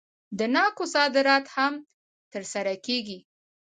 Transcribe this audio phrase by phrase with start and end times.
[0.37, 1.73] د ناکو صادرات هم
[2.33, 3.19] ترسره کیږي.